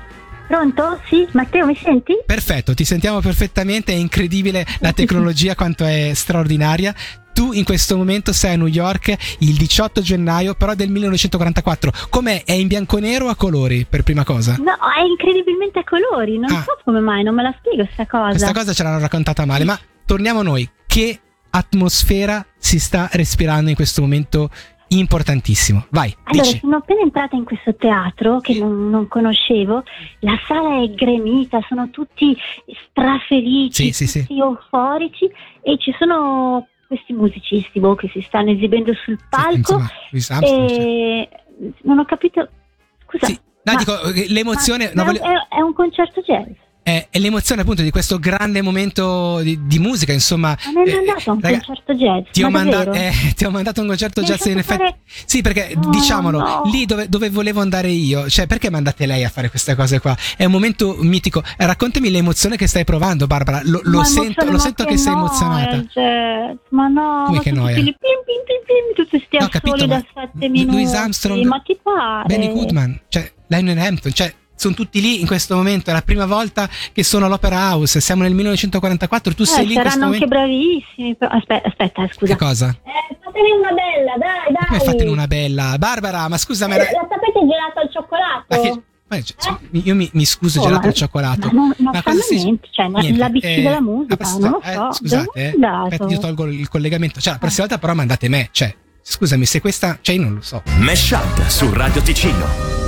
Pronto? 0.46 1.00
Sì, 1.08 1.26
Matteo, 1.32 1.66
mi 1.66 1.76
senti? 1.76 2.14
Perfetto, 2.24 2.74
ti 2.74 2.84
sentiamo 2.84 3.20
perfettamente, 3.20 3.92
è 3.92 3.96
incredibile 3.96 4.66
la 4.80 4.92
tecnologia 4.92 5.54
quanto 5.54 5.84
è 5.84 6.12
straordinaria. 6.14 6.94
Tu 7.32 7.52
in 7.52 7.64
questo 7.64 7.96
momento 7.96 8.32
sei 8.32 8.52
a 8.52 8.56
New 8.56 8.68
York 8.68 9.12
il 9.40 9.54
18 9.56 10.00
gennaio, 10.02 10.54
però 10.54 10.74
del 10.74 10.88
1944. 10.90 11.90
Com'è? 12.08 12.44
È 12.44 12.52
in 12.52 12.68
bianco 12.68 12.98
e 12.98 13.00
nero 13.00 13.26
o 13.26 13.28
a 13.30 13.34
colori, 13.34 13.84
per 13.88 14.04
prima 14.04 14.22
cosa? 14.22 14.56
No, 14.58 14.72
è 14.72 15.02
incredibilmente 15.04 15.80
a 15.80 15.84
colori, 15.84 16.38
non 16.38 16.52
Ah. 16.52 16.62
so 16.62 16.78
come 16.84 17.00
mai, 17.00 17.24
non 17.24 17.34
me 17.34 17.42
la 17.42 17.54
spiego 17.58 17.88
sta 17.92 18.06
cosa. 18.06 18.30
Questa 18.30 18.52
cosa 18.52 18.72
ce 18.72 18.82
l'hanno 18.84 19.00
raccontata 19.00 19.44
male, 19.46 19.64
ma 19.64 19.76
torniamo 20.04 20.40
a 20.40 20.42
noi. 20.44 20.70
Che 20.86 21.18
atmosfera 21.50 22.44
si 22.56 22.78
sta 22.78 23.08
respirando 23.12 23.68
in 23.70 23.74
questo 23.76 24.00
momento 24.00 24.50
importantissimo? 24.98 25.86
Vai, 25.90 26.14
Allora, 26.24 26.42
dici. 26.46 26.58
sono 26.58 26.76
appena 26.76 27.00
entrata 27.02 27.36
in 27.36 27.44
questo 27.44 27.74
teatro 27.74 28.40
che 28.40 28.58
non, 28.58 28.90
non 28.90 29.08
conoscevo, 29.08 29.82
la 30.20 30.38
sala 30.46 30.82
è 30.82 30.90
gremita, 30.90 31.60
sono 31.68 31.90
tutti 31.90 32.36
strafelici, 32.88 33.86
Sì, 33.86 33.92
sì, 33.92 34.06
sì. 34.06 34.20
tutti 34.26 34.38
euforici 34.38 35.30
e 35.62 35.76
ci 35.78 35.94
sono 35.98 36.66
questi 36.86 37.12
musicisti 37.12 37.80
boh, 37.80 37.94
che 37.94 38.08
si 38.12 38.20
stanno 38.20 38.50
esibendo 38.50 38.92
sul 38.94 39.18
palco 39.28 39.56
insomma, 39.56 39.90
Armstrong, 40.10 40.68
cioè. 40.68 40.78
e 40.80 41.28
non 41.82 41.98
ho 41.98 42.04
capito. 42.04 42.48
Scusa, 43.06 43.26
Sì, 43.26 43.38
no, 43.64 43.72
ma- 43.72 43.78
dico, 43.78 44.02
eh, 44.12 44.26
l'emozione. 44.28 44.90
no, 44.94 45.04
voglio- 45.04 45.22
è, 45.22 45.56
è 45.56 45.60
un 45.60 45.72
concerto 45.72 46.20
jazz. 46.20 46.50
È, 46.84 47.08
è 47.10 47.18
l'emozione 47.18 47.62
appunto 47.62 47.80
di 47.82 47.90
questo 47.90 48.18
grande 48.18 48.60
momento 48.62 49.40
di, 49.40 49.58
di 49.66 49.78
musica, 49.80 50.12
insomma. 50.12 50.56
Ma 50.74 50.82
mi 50.82 50.90
hai 50.90 50.92
eh, 50.92 50.96
mandato 50.96 51.30
a 51.30 51.32
un 51.32 51.40
raga, 51.40 51.60
concerto 51.64 51.94
jazz? 51.94 52.22
Ti 52.30 52.42
ho, 52.44 52.50
ma 52.50 52.62
manda- 52.62 52.92
eh, 52.92 53.12
ti 53.34 53.44
ho 53.46 53.50
mandato 53.50 53.80
un 53.80 53.86
concerto 53.88 54.20
Mi 54.20 54.26
jazz 54.26 54.44
in 54.44 54.58
effetti. 54.58 54.78
fare- 54.82 54.98
Sì, 55.24 55.40
perché 55.40 55.74
Oh, 55.76 55.88
diciamolo, 55.88 56.38
no. 56.38 56.62
lì 56.70 56.84
dove, 56.84 57.08
dove 57.08 57.30
volevo 57.30 57.60
andare 57.62 57.88
io, 57.88 58.28
cioè 58.28 58.46
perché 58.46 58.70
mandate 58.70 59.06
lei 59.06 59.24
a 59.24 59.30
fare 59.30 59.48
queste 59.48 59.74
cose 59.74 59.98
qua? 59.98 60.14
È 60.36 60.44
un 60.44 60.52
momento 60.52 60.94
mitico. 61.00 61.42
Eh, 61.56 61.64
raccontami 61.66 62.10
l'emozione 62.10 62.56
che 62.56 62.66
stai 62.66 62.84
provando, 62.84 63.26
Barbara. 63.26 63.62
Lo, 63.64 63.80
lo 63.82 64.04
sento, 64.04 64.48
lo 64.50 64.58
sento 64.58 64.84
che, 64.84 64.98
sei 64.98 65.12
noia, 65.14 65.24
emozionata. 65.24 65.76
jazz. 65.78 66.56
Ma 66.68 66.88
no, 66.88 67.22
Come 67.24 67.36
ma 67.38 67.42
che 67.42 67.50
noia? 67.52 67.74
quelli 67.76 67.96
pim, 67.98 68.18
pim, 68.24 68.42
pim, 68.44 68.62
pim, 68.66 68.94
tutti 69.04 69.24
sti 69.26 69.38
No, 69.38 69.48
capito, 69.48 69.86
da 69.86 69.96
sette 70.12 70.48
Louis 70.48 70.66
minuti. 70.66 70.96
Armstrong, 70.96 71.44
ma 71.46 71.58
ti 71.64 71.78
pare? 71.82 72.24
Benny 72.26 72.52
Goodman, 72.52 73.00
cioè 73.08 73.32
Lionel 73.46 73.78
Hampton, 73.78 74.12
cioè 74.12 74.32
sono 74.56 74.74
tutti 74.74 75.00
lì 75.00 75.20
in 75.20 75.26
questo 75.26 75.56
momento, 75.56 75.90
è 75.90 75.92
la 75.92 76.02
prima 76.02 76.26
volta 76.26 76.68
che 76.92 77.02
sono 77.02 77.26
all'Opera 77.26 77.70
House, 77.72 78.00
siamo 78.00 78.22
nel 78.22 78.34
1944, 78.34 79.34
tu 79.34 79.42
Eh, 79.42 79.46
sei 79.46 79.66
lì 79.66 79.74
in 79.74 79.80
questo 79.80 79.98
saranno 79.98 80.12
anche 80.14 80.26
momento. 80.26 80.48
bravissimi. 80.48 81.16
però- 81.16 81.32
Aspetta, 81.34 81.68
aspetta, 81.68 82.04
eh, 82.04 82.10
scusa. 82.12 82.32
Che 82.36 82.38
cosa? 82.44 82.68
Eh, 82.68 83.16
fatene 83.22 83.50
una 83.52 83.70
bella, 83.72 84.12
dai, 84.18 84.52
dai. 84.52 84.66
Come 84.68 84.80
fatene 84.80 85.10
una 85.10 85.26
bella? 85.26 85.74
Barbara, 85.78 86.28
ma 86.28 86.38
scusa, 86.38 86.66
ma 86.68 86.74
Eh, 86.76 86.78
La 86.78 86.84
sapete 87.08 87.40
gelato 87.40 87.80
al 87.82 87.90
cioccolato? 87.92 88.44
ma 88.48 88.58
che- 88.60 88.82
ma 89.06 89.20
cioè, 89.22 89.56
io 89.82 89.94
mi, 89.94 90.08
mi 90.14 90.24
scuso, 90.24 90.60
Oh, 90.60 90.64
gelato 90.64 90.82
ma- 90.82 90.88
al 90.88 90.94
cioccolato. 90.94 91.46
Ma 91.48 91.52
non, 91.52 91.74
Ma 91.78 91.92
fanno 92.00 92.02
cosa 92.02 92.22
si- 92.22 92.36
niente, 92.42 92.68
cioè, 92.70 92.88
ma 92.88 93.00
Niente, 93.00 93.18
l'ABC 93.18 93.44
eh, 93.44 93.62
della 93.62 93.80
musica, 93.80 94.06
la 94.08 94.16
prossima- 94.16 94.48
non 94.48 94.60
lo 94.62 94.68
eh, 94.70 94.72
so. 94.74 94.92
scusate, 94.92 95.30
eh, 95.34 95.54
aspetta, 95.66 96.06
io 96.08 96.18
tolgo 96.18 96.46
il 96.46 96.68
collegamento. 96.68 97.20
Cioè, 97.20 97.32
la 97.34 97.38
prossima 97.38 97.66
volta 97.66 97.80
però 97.80 97.94
mandate 97.94 98.28
me, 98.28 98.48
cioè, 98.52 98.74
scusami, 99.02 99.44
se 99.44 99.60
questa, 99.60 99.98
cioè 100.00 100.14
io 100.14 100.22
non 100.22 100.34
lo 100.36 100.40
so. 100.42 100.62
Mesh 100.78 101.10
Up 101.10 101.46
su 101.48 101.70
Radio 101.72 102.00
Ticino. 102.02 102.83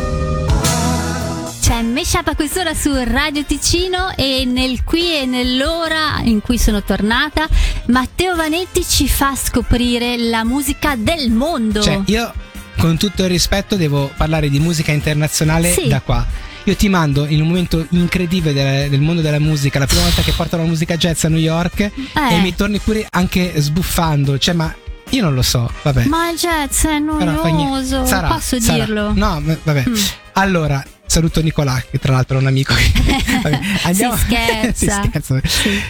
C'è 2.08 2.18
Meshup 2.18 2.28
a 2.28 2.34
quest'ora 2.36 2.72
su 2.72 2.92
Radio 2.94 3.44
Ticino 3.44 4.12
e 4.16 4.44
nel 4.46 4.84
qui 4.84 5.20
e 5.20 5.26
nell'ora 5.26 6.20
in 6.22 6.40
cui 6.40 6.56
sono 6.56 6.82
tornata 6.82 7.48
Matteo 7.86 8.36
Vanetti 8.36 8.84
ci 8.84 9.08
fa 9.08 9.34
scoprire 9.34 10.16
la 10.16 10.44
musica 10.44 10.94
del 10.96 11.30
mondo. 11.32 11.82
Cioè, 11.82 12.02
io 12.06 12.32
con 12.78 12.96
tutto 12.96 13.24
il 13.24 13.28
rispetto 13.28 13.74
devo 13.76 14.10
parlare 14.16 14.48
di 14.48 14.60
musica 14.60 14.92
internazionale 14.92 15.72
Sì. 15.72 15.88
da 15.88 16.00
qua. 16.00 16.24
Io 16.64 16.76
ti 16.76 16.88
mando 16.88 17.26
in 17.26 17.40
un 17.40 17.48
momento 17.48 17.84
incredibile 17.90 18.52
del, 18.52 18.88
del 18.88 19.00
mondo 19.00 19.20
della 19.20 19.40
musica, 19.40 19.78
la 19.80 19.86
prima 19.86 20.02
volta 20.02 20.22
che 20.22 20.32
portano 20.32 20.62
la 20.62 20.68
musica 20.68 20.96
jazz 20.96 21.24
a 21.24 21.28
New 21.28 21.38
York 21.40 21.80
Eh. 21.80 21.90
e 22.34 22.38
mi 22.40 22.54
torni 22.54 22.78
pure 22.78 23.04
anche 23.10 23.52
sbuffando, 23.60 24.38
cioè 24.38 24.54
ma 24.54 24.72
io 25.10 25.22
non 25.22 25.34
lo 25.34 25.42
so, 25.42 25.68
vabbè. 25.82 26.04
Ma 26.06 26.30
il 26.30 26.36
jazz 26.36 26.84
è 26.84 26.98
noioso, 27.00 28.04
Sarà, 28.06 28.28
posso 28.28 28.60
sarà. 28.60 28.84
dirlo? 28.84 29.12
No, 29.12 29.42
vabbè. 29.64 29.84
Mm. 29.88 29.94
Allora, 30.34 30.84
saluto 31.06 31.40
Nicolà, 31.42 31.82
che 31.90 31.98
tra 31.98 32.12
l'altro 32.12 32.38
è 32.38 32.40
un 32.40 32.46
amico. 32.46 32.74
vabbè, 33.42 33.60
Si 33.92 34.04
scherza. 34.16 34.72
si 34.74 35.08
scherza. 35.08 35.40
Sì. 35.44 35.80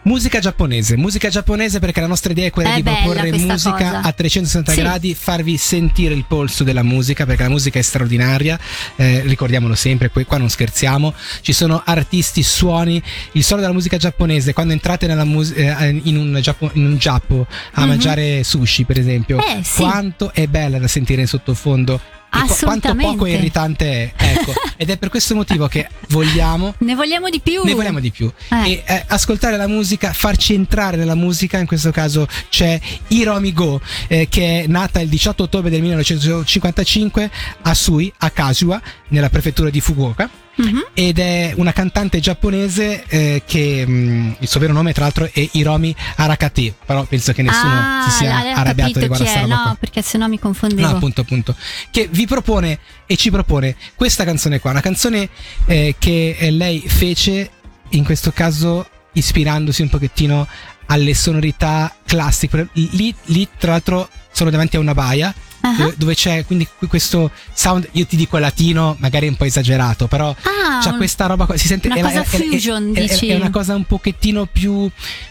Musica 0.00 0.38
giapponese, 0.38 0.96
musica 0.96 1.28
giapponese 1.28 1.80
perché 1.80 2.00
la 2.00 2.06
nostra 2.06 2.32
idea 2.32 2.46
è 2.46 2.50
quella 2.50 2.72
È 2.72 2.76
di 2.76 2.82
proporre 2.82 3.30
musica 3.32 3.72
cosa. 3.72 4.00
a 4.00 4.12
360 4.12 4.72
Sì. 4.72 4.80
gradi, 4.80 5.14
farvi 5.14 5.58
sentire 5.58 6.14
il 6.14 6.24
polso 6.26 6.64
della 6.64 6.82
musica 6.82 7.26
perché 7.26 7.42
la 7.42 7.50
musica 7.50 7.78
è 7.78 7.82
straordinaria, 7.82 8.58
eh, 8.96 9.20
ricordiamolo 9.26 9.74
sempre, 9.74 10.08
qui- 10.08 10.24
qua 10.24 10.38
non 10.38 10.48
scherziamo, 10.48 11.12
ci 11.42 11.52
sono 11.52 11.82
artisti, 11.84 12.42
suoni, 12.42 13.02
il 13.32 13.44
suono 13.44 13.60
della 13.60 13.74
musica 13.74 13.98
giapponese, 13.98 14.54
quando 14.54 14.72
entrate 14.72 15.12
mus- 15.24 15.52
eh, 15.54 16.00
in, 16.04 16.16
un 16.16 16.38
Giappo, 16.40 16.70
in 16.74 16.86
un 16.86 16.96
Giappo 16.96 17.46
a 17.72 17.82
Mhm. 17.82 17.88
mangiare 17.88 18.44
sushi 18.44 18.84
per 18.84 18.98
esempio, 18.98 19.38
Eh, 19.40 19.62
sì. 19.62 19.82
quanto 19.82 20.32
è 20.32 20.46
bella 20.46 20.78
da 20.78 20.88
sentire 20.88 21.20
in 21.20 21.26
sottofondo. 21.26 22.00
E 22.30 22.38
qu- 22.40 22.46
quanto 22.46 22.52
Assolutamente. 22.88 23.12
poco 23.12 23.26
irritante 23.26 23.86
è. 23.86 24.12
Ecco, 24.16 24.52
ed 24.76 24.90
è 24.90 24.96
per 24.96 25.08
questo 25.08 25.34
motivo 25.34 25.66
che 25.68 25.88
vogliamo 26.08 26.74
Ne 26.78 26.94
vogliamo 26.94 27.28
di 27.30 27.40
più. 27.40 27.62
ne 27.64 27.74
vogliamo 27.74 28.00
di 28.00 28.10
più. 28.10 28.30
Eh. 28.50 28.70
E 28.70 28.82
eh, 28.86 29.04
ascoltare 29.08 29.56
la 29.56 29.66
musica, 29.66 30.12
farci 30.12 30.54
entrare 30.54 30.96
nella 30.96 31.14
musica, 31.14 31.58
in 31.58 31.66
questo 31.66 31.90
caso 31.90 32.26
c'è 32.50 32.78
Hiromi 33.08 33.52
Go, 33.52 33.80
eh, 34.06 34.26
che 34.28 34.62
è 34.62 34.66
nata 34.66 35.00
il 35.00 35.08
18 35.08 35.44
ottobre 35.44 35.70
del 35.70 35.80
1955 35.80 37.30
a 37.62 37.74
Sui, 37.74 38.12
a 38.18 38.30
Kasua, 38.30 38.80
nella 39.08 39.30
prefettura 39.30 39.70
di 39.70 39.80
Fukuoka. 39.80 40.28
Mhm. 40.58 40.86
Ed 40.92 41.18
è 41.18 41.52
una 41.56 41.72
cantante 41.72 42.18
giapponese 42.18 43.04
eh, 43.06 43.42
che 43.46 43.86
mh, 43.86 44.36
il 44.40 44.48
suo 44.48 44.58
vero 44.58 44.72
nome, 44.72 44.92
tra 44.92 45.04
l'altro, 45.04 45.30
è 45.32 45.48
Hiromi 45.52 45.94
Arakate. 46.16 46.74
Però 46.84 47.04
penso 47.04 47.32
che 47.32 47.42
nessuno 47.42 47.72
ah, 47.72 48.04
si 48.08 48.16
sia 48.18 48.54
arrabbiato 48.54 48.98
riguardo 48.98 49.24
a 49.24 49.26
chi 49.26 49.30
sta 49.30 49.40
è, 49.40 49.42
roba 49.42 49.54
no, 49.54 49.62
qua. 49.62 49.76
perché 49.78 50.02
sennò 50.02 50.26
mi 50.26 50.38
confondevo. 50.38 50.88
No, 50.88 50.96
appunto, 50.96 51.20
appunto. 51.20 51.54
Che 51.90 52.08
vi 52.10 52.26
propone 52.26 52.78
e 53.06 53.16
ci 53.16 53.30
propone 53.30 53.76
questa 53.94 54.24
canzone 54.24 54.58
qua. 54.58 54.72
Una 54.72 54.80
canzone 54.80 55.28
eh, 55.66 55.94
che 55.98 56.36
eh, 56.38 56.50
lei 56.50 56.82
fece, 56.86 57.50
in 57.90 58.04
questo 58.04 58.32
caso, 58.32 58.88
ispirandosi 59.12 59.82
un 59.82 59.88
pochettino 59.88 60.46
alle 60.86 61.14
sonorità 61.14 61.94
classiche. 62.04 62.68
Lì, 62.72 63.14
lì 63.26 63.48
tra 63.58 63.72
l'altro, 63.72 64.08
sono 64.32 64.50
davanti 64.50 64.76
a 64.76 64.80
una 64.80 64.94
baia. 64.94 65.32
Ah. 65.68 65.92
Dove, 65.96 66.14
c'è 66.14 66.44
quindi 66.46 66.66
qui- 66.78 66.88
questo 66.88 67.30
sound, 67.52 67.88
io 67.92 68.06
ti 68.06 68.16
dico 68.16 68.38
latino, 68.38 68.96
magari 68.98 69.28
un 69.28 69.36
po' 69.36 69.44
esagerato, 69.44 70.06
però 70.06 70.34
Ah, 70.42 70.80
c'è 70.82 70.94
questa 70.96 71.26
roba 71.26 71.46
si 71.56 71.66
sente 71.66 71.88
una 71.88 71.96
è 71.96 72.00
cosa 72.00 72.20
è- 72.20 72.24
fusion, 72.24 72.92
è- 72.94 73.00
dici? 73.02 73.28
è 73.28 73.36
una 73.36 73.50
cosa 73.50 73.74
un 73.74 73.84
pochettino 73.84 74.46
più 74.46 74.88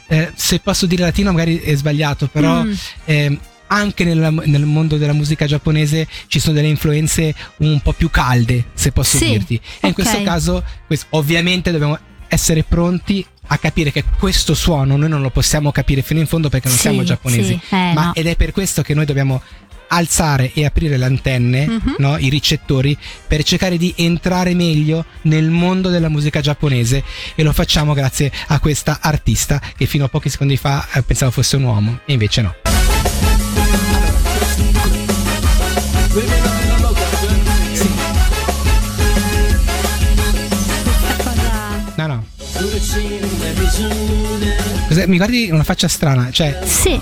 eh, 0.09 0.31
se 0.35 0.59
posso 0.59 0.85
dire 0.85 1.03
latino 1.03 1.31
magari 1.31 1.57
è 1.59 1.75
sbagliato, 1.75 2.27
però 2.27 2.63
Mm. 2.63 2.73
ehm, 3.05 3.39
anche 3.67 4.05
nella- 4.05 4.29
nel 4.29 4.63
mondo 4.65 4.95
della 4.97 5.11
musica 5.11 5.45
giapponese 5.45 6.07
ci 6.27 6.39
sono 6.39 6.53
delle 6.55 6.69
influenze 6.69 7.35
un 7.57 7.81
po' 7.81 7.91
più 7.91 8.09
calde, 8.09 8.67
se 8.73 8.91
posso 8.93 9.17
Sì, 9.17 9.27
dirti. 9.29 9.55
E 9.55 9.87
in 9.87 9.89
ok. 9.89 9.93
questo 9.93 10.23
caso, 10.23 10.63
quest- 10.85 11.07
ovviamente 11.09 11.71
dobbiamo 11.71 11.97
essere 12.29 12.63
pronti 12.63 13.25
a 13.49 13.57
capire 13.57 13.91
che 13.91 14.03
questo 14.19 14.53
suono 14.53 14.95
noi 14.97 15.07
non 15.09 15.21
lo 15.21 15.29
possiamo 15.29 15.71
capire 15.71 16.01
fino 16.01 16.19
in 16.19 16.27
fondo 16.27 16.49
perché 16.49 16.67
non 16.67 16.75
Sì, 16.75 16.83
siamo 16.83 17.03
giapponesi. 17.03 17.59
sì, 17.67 17.75
eh, 17.75 17.91
ma 17.93 18.05
no. 18.07 18.13
ed 18.13 18.27
è 18.27 18.35
per 18.37 18.51
questo 18.51 18.81
che 18.81 18.93
noi 18.93 19.05
dobbiamo 19.05 19.41
alzare 19.87 20.51
e 20.53 20.65
aprire 20.65 20.97
le 20.97 21.05
antenne, 21.05 21.65
Mhm. 21.67 21.95
no? 21.99 22.17
i 22.17 22.29
ricettori, 22.29 22.97
per 23.27 23.43
cercare 23.43 23.77
di 23.77 23.93
entrare 23.97 24.53
meglio 24.53 25.05
nel 25.23 25.49
mondo 25.49 25.89
della 25.89 26.09
musica 26.09 26.41
giapponese 26.41 27.03
e 27.35 27.43
lo 27.43 27.53
facciamo 27.53 27.93
grazie 27.93 28.31
a 28.47 28.59
questa 28.59 28.99
artista 29.01 29.61
che 29.75 29.85
fino 29.85 30.05
a 30.05 30.09
pochi 30.09 30.29
secondi 30.29 30.57
fa 30.57 30.87
eh, 30.93 31.01
pensavo 31.03 31.31
fosse 31.31 31.55
un 31.55 31.63
uomo 31.63 31.99
e 32.05 32.13
invece 32.13 32.41
no. 32.41 32.55
Sì. 37.73 37.87
cosa- 41.23 41.93
No, 41.95 42.07
no. 42.07 42.25
Cos'è? 44.87 45.05
Mi 45.07 45.17
guardi 45.17 45.49
una 45.51 45.63
faccia 45.63 45.87
strana, 45.87 46.29
cioè, 46.31 46.59
Sì. 46.65 46.99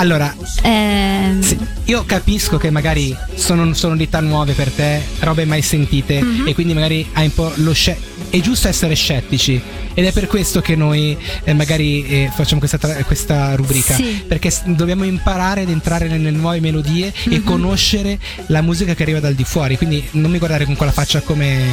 Allora, 0.00 0.34
ehm, 0.62 1.40
Sì, 1.42 1.58
io 1.84 2.04
capisco 2.04 2.56
che 2.56 2.70
magari 2.70 3.16
sono 3.34 3.72
sonorità 3.74 4.20
nuove 4.20 4.52
per 4.54 4.70
te, 4.70 5.02
robe 5.20 5.44
mai 5.44 5.62
sentite 5.62 6.20
Mhm. 6.22 6.46
e 6.48 6.54
quindi 6.54 6.72
magari 6.74 7.06
hai 7.14 7.24
un 7.26 7.34
po' 7.34 7.52
lo 7.56 7.72
sce- 7.72 7.98
è 8.30 8.38
giusto 8.40 8.68
essere 8.68 8.94
scettici 8.94 9.60
ed 9.94 10.04
è 10.04 10.12
per 10.12 10.26
questo 10.26 10.60
che 10.60 10.76
noi 10.76 11.16
eh, 11.44 11.52
magari 11.54 12.06
eh, 12.06 12.30
facciamo 12.32 12.58
questa, 12.60 12.78
tra- 12.78 13.02
questa 13.04 13.54
rubrica 13.56 13.94
Sì. 13.94 14.22
perché 14.26 14.50
s- 14.50 14.64
dobbiamo 14.66 15.04
imparare 15.04 15.62
ad 15.62 15.70
entrare 15.70 16.06
nelle 16.08 16.30
nuove 16.30 16.60
melodie 16.60 17.12
e 17.28 17.38
Mhm. 17.38 17.44
conoscere 17.44 18.18
la 18.46 18.60
musica 18.62 18.94
che 18.94 19.02
arriva 19.02 19.18
dal 19.20 19.34
di 19.34 19.44
fuori 19.44 19.76
quindi 19.76 20.06
non 20.12 20.30
mi 20.30 20.38
guardare 20.38 20.64
con 20.64 20.76
quella 20.76 20.92
faccia 20.92 21.20
come 21.22 21.66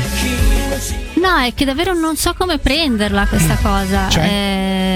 No, 1.15 1.38
è 1.39 1.53
che 1.55 1.65
davvero 1.65 1.94
non 1.94 2.15
so 2.17 2.34
come 2.38 2.60
prenderla 2.60 3.25
questa 3.25 3.55
cosa. 3.60 4.10
Cioè? 4.10 4.24
Eh, 4.24 4.94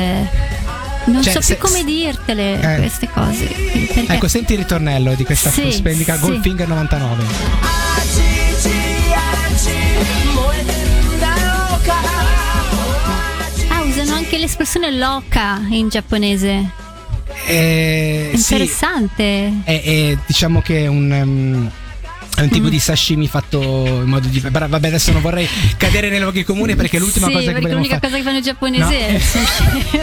non 1.06 1.24
Cioè, 1.24 1.34
so 1.34 1.42
se- 1.42 1.56
più 1.56 1.68
come 1.68 1.84
dirtele 1.84 2.60
Eh. 2.76 2.78
queste 2.80 3.10
cose. 3.10 3.46
Perché 3.46 4.06
ecco 4.14 4.28
senti 4.28 4.54
il 4.54 4.60
ritornello 4.60 5.14
di 5.16 5.24
questa 5.24 5.50
Sì, 5.50 5.72
splendida 5.72 6.16
sì. 6.16 6.20
Goldfinger 6.22 6.68
99 6.68 7.24
Ah, 13.70 13.82
usano 13.84 14.14
anche 14.16 14.38
l'espressione 14.38 14.92
loca 14.92 15.62
in 15.70 15.90
giapponese. 15.90 16.70
eh, 17.48 18.32
sì, 18.34 18.54
Interessante. 18.54 19.54
è, 19.64 19.82
è- 19.84 20.18
diciamo 20.26 20.62
che 20.62 20.84
è 20.84 20.88
un 20.88 21.12
um, 21.12 21.72
È 22.36 22.44
un 22.44 22.50
tipo 22.50 22.68
Mm. 22.68 22.70
di 22.70 22.80
sashimi 22.80 23.28
fatto 23.28 23.60
in 23.62 24.04
modo 24.06 24.26
di. 24.30 24.40
Però 24.40 24.66
vabbè, 24.66 24.88
adesso 24.88 25.12
non 25.12 25.22
vorrei 25.22 25.46
cadere 25.76 26.10
nei 26.10 26.22
luoghi 26.22 26.46
comuni 26.46 26.74
perché 26.76 26.98
l'ultima 26.98 27.28
sì, 27.28 27.34
cosa 27.34 27.52
che 27.52 27.60
perché 27.60 28.00
cosa 28.00 28.16
che 28.16 28.22
fanno 28.24 28.38
i 28.38 28.42
giapponesi 28.42 28.82
No. 28.82 28.90
è 28.92 29.10
il 29.12 29.20
sushi. 29.22 30.00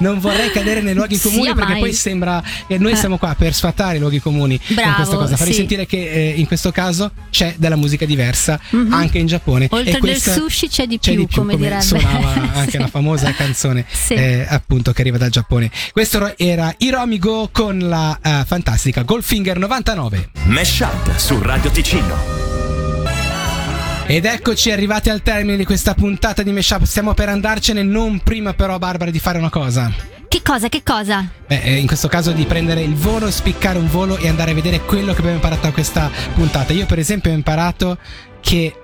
Non 0.00 0.18
vorrei 0.18 0.50
cadere 0.50 0.82
nei 0.82 0.92
luoghi 0.94 1.18
comuni 1.18 1.44
Sia 1.44 1.54
perché 1.54 1.70
mai. 1.72 1.80
poi 1.80 1.92
sembra 1.94 2.42
che 2.66 2.76
noi 2.78 2.92
Eh. 2.92 2.96
siamo 2.96 3.16
qua 3.16 3.34
per 3.38 3.54
sfatare 3.54 3.96
i 3.96 4.00
luoghi 4.00 4.20
comuni 4.20 4.58
con 4.58 4.74
Bravo, 4.76 4.94
questa 4.96 5.16
cosa, 5.16 5.36
farvi 5.36 5.52
sì. 5.52 5.58
sentire 5.58 5.86
che 5.86 6.10
eh, 6.10 6.28
in 6.36 6.46
questo 6.46 6.70
caso 6.72 7.10
c'è 7.30 7.54
della 7.56 7.76
musica 7.76 8.04
diversa 8.04 8.58
Mhm. 8.70 8.92
anche 8.92 9.18
in 9.18 9.26
Giappone. 9.26 9.68
Oltre 9.70 9.96
e 9.98 10.00
del 10.00 10.20
sushi 10.20 10.68
c'è 10.68 10.86
di 10.86 10.98
c'è 10.98 11.12
più, 11.12 11.20
di 11.20 11.26
più, 11.26 11.38
come, 11.42 11.56
direbbe. 11.56 11.82
suonava 11.82 12.52
anche 12.54 12.70
Sì. 12.72 12.78
la 12.78 12.88
famosa 12.88 13.32
canzone 13.32 13.84
Sì. 13.90 14.14
eh, 14.14 14.46
appunto 14.48 14.92
che 14.92 15.00
arriva 15.02 15.18
dal 15.18 15.30
Giappone. 15.30 15.70
Questo 15.92 16.36
era 16.38 16.74
Hiromi 16.76 17.18
Go 17.18 17.48
con 17.52 17.78
la 17.78 18.18
eh, 18.22 18.44
fantastica 18.46 19.02
Goldfinger 19.02 19.58
99. 19.58 20.30
Mesh 20.44 20.80
Up 20.80 21.16
su 21.16 21.40
Radio 21.40 21.70
Ticino. 21.70 22.49
Ed 24.10 24.24
eccoci 24.24 24.72
arrivati 24.72 25.08
al 25.08 25.22
termine 25.22 25.56
di 25.56 25.64
questa 25.64 25.94
puntata 25.94 26.42
di 26.42 26.50
Meshup. 26.50 26.82
Stiamo 26.82 27.14
per 27.14 27.28
andarcene, 27.28 27.84
non 27.84 28.18
prima 28.18 28.54
però 28.54 28.76
Barbara 28.76 29.08
di 29.08 29.20
fare 29.20 29.38
una 29.38 29.50
cosa. 29.50 29.88
Che 30.26 30.42
cosa, 30.42 30.68
che 30.68 30.82
cosa? 30.82 31.30
Beh, 31.46 31.60
eh, 31.62 31.76
in 31.76 31.86
questo 31.86 32.08
caso 32.08 32.32
di 32.32 32.44
prendere 32.44 32.82
il 32.82 32.96
volo, 32.96 33.30
spiccare 33.30 33.78
un 33.78 33.88
volo 33.88 34.16
e 34.16 34.26
andare 34.26 34.50
a 34.50 34.54
vedere 34.54 34.80
quello 34.80 35.12
che 35.12 35.18
abbiamo 35.18 35.36
imparato 35.36 35.68
da 35.68 35.70
questa 35.72 36.10
puntata. 36.34 36.72
Io 36.72 36.86
per 36.86 36.98
esempio 36.98 37.30
ho 37.30 37.34
imparato 37.34 37.98
che 38.40 38.74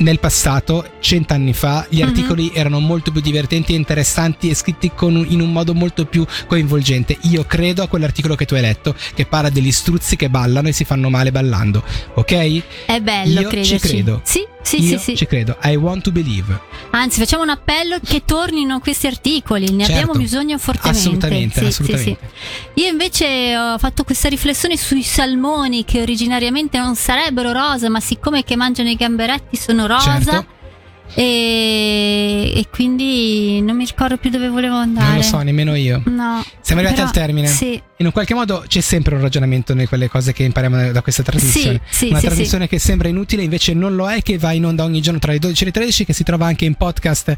nel 0.00 0.18
passato, 0.20 0.84
cent'anni 1.00 1.52
fa, 1.54 1.86
gli 1.88 2.00
Mhm. 2.00 2.08
articoli 2.08 2.50
erano 2.54 2.80
molto 2.80 3.10
più 3.12 3.20
divertenti 3.20 3.72
e 3.72 3.76
interessanti 3.76 4.48
e 4.50 4.54
scritti 4.54 4.90
con 4.94 5.14
un- 5.16 5.26
in 5.28 5.40
un 5.40 5.52
modo 5.52 5.74
molto 5.74 6.04
più 6.06 6.24
coinvolgente. 6.46 7.16
Io 7.22 7.44
credo 7.44 7.82
a 7.82 7.88
quell'articolo 7.88 8.34
che 8.34 8.44
tu 8.46 8.54
hai 8.54 8.60
letto, 8.62 8.94
che 9.14 9.26
parla 9.26 9.50
degli 9.50 9.70
struzzi 9.72 10.16
che 10.16 10.28
ballano 10.30 10.68
e 10.68 10.72
si 10.72 10.84
fanno 10.84 11.08
male 11.10 11.30
ballando, 11.32 11.82
ok? 12.14 12.62
È 12.86 13.00
bello, 13.00 13.40
Io 13.40 13.48
crederci. 13.48 13.78
ci 13.78 13.88
credo. 13.88 14.20
Sì, 14.24 14.46
sì, 14.78 14.82
Io 14.82 14.98
sì, 14.98 15.04
sì. 15.04 15.16
ci 15.16 15.26
credo. 15.26 15.56
I 15.64 15.74
want 15.76 16.02
to 16.02 16.12
believe. 16.12 16.58
Anzi, 16.90 17.18
facciamo 17.18 17.42
un 17.42 17.48
appello 17.50 17.98
che 18.04 18.22
tornino 18.24 18.78
questi 18.80 19.06
articoli, 19.06 19.70
ne 19.70 19.84
Certo. 19.84 20.00
abbiamo 20.02 20.18
bisogno 20.18 20.58
fortemente. 20.58 20.98
Assolutamente, 20.98 21.60
Sì, 21.60 21.64
assolutamente. 21.66 22.18
sì. 22.74 22.80
Io 22.82 22.88
invece 22.88 23.56
ho 23.56 23.78
fatto 23.78 24.04
questa 24.04 24.28
riflessione 24.28 24.76
sui 24.76 25.02
salmoni 25.02 25.84
che 25.84 26.00
originariamente 26.00 26.78
non 26.78 26.94
sarebbero 26.94 27.52
rosa, 27.52 27.88
ma 27.88 28.00
siccome 28.00 28.44
che 28.44 28.56
mangiano 28.56 28.88
i 28.88 28.96
gamberetti 28.96 29.56
sono 29.56 29.86
rosa. 29.86 30.20
Certo. 30.22 30.58
E, 31.14 32.52
e 32.54 32.66
quindi 32.70 33.60
non 33.62 33.76
mi 33.76 33.84
ricordo 33.84 34.16
più 34.16 34.30
dove 34.30 34.48
volevo 34.48 34.76
andare. 34.76 35.06
Non 35.06 35.16
lo 35.16 35.22
so, 35.22 35.38
nemmeno 35.38 35.74
io. 35.74 36.02
No. 36.06 36.44
Siamo 36.60 36.80
arrivati 36.80 37.00
al 37.00 37.10
termine. 37.10 37.48
Sì. 37.48 37.80
In 37.96 38.06
un 38.06 38.12
qualche 38.12 38.32
modo 38.32 38.64
c'è 38.66 38.80
sempre 38.80 39.14
un 39.14 39.20
ragionamento 39.20 39.72
in 39.72 39.86
quelle 39.86 40.08
cose 40.08 40.32
che 40.32 40.44
impariamo 40.44 40.92
da 40.92 41.02
questa 41.02 41.22
trasmissione. 41.22 41.80
Sì, 41.88 41.96
sì, 41.96 42.08
Una 42.08 42.18
sì, 42.18 42.26
trasmissione 42.26 42.68
che 42.68 42.78
sembra 42.78 43.08
inutile, 43.08 43.42
invece 43.42 43.74
non 43.74 43.94
lo 43.94 44.08
è, 44.08 44.22
che 44.22 44.38
va 44.38 44.52
in 44.52 44.64
onda 44.64 44.84
ogni 44.84 45.00
giorno 45.00 45.18
tra 45.18 45.32
le 45.32 45.38
12 45.38 45.62
e 45.62 45.66
le 45.66 45.72
13, 45.72 46.04
che 46.04 46.12
si 46.12 46.22
trova 46.22 46.46
anche 46.46 46.64
in 46.64 46.74
podcast 46.74 47.34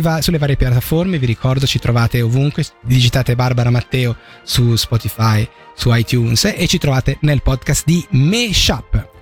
va- 0.00 0.22
sulle 0.22 0.38
varie 0.38 0.56
piattaforme. 0.56 1.18
Vi 1.18 1.26
ricordo, 1.26 1.66
ci 1.66 1.78
trovate 1.78 2.20
ovunque. 2.22 2.64
Digitate 2.84 3.34
Barbara 3.34 3.70
Matteo 3.70 4.16
su 4.42 4.76
Spotify, 4.76 5.48
su 5.74 5.92
iTunes 5.92 6.44
e 6.56 6.66
ci 6.66 6.78
trovate 6.78 7.18
nel 7.22 7.42
podcast 7.42 7.82
di 7.84 8.04
Meshup. 8.10 9.16